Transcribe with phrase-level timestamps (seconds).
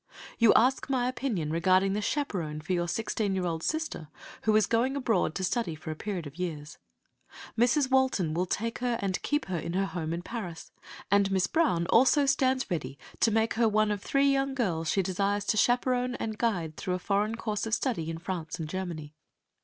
[0.39, 4.07] You ask my opinion regarding the chaperon for your sixteen year old sister,
[4.45, 6.79] who is going abroad to study for a period of years.
[7.55, 7.91] Mrs.
[7.91, 10.71] Walton will take her and keep her in her home in Paris,
[11.11, 15.03] and Miss Brown also stands ready to make her one of three young girls she
[15.03, 19.13] desires to chaperon and guide through a foreign course of study in France and Germany.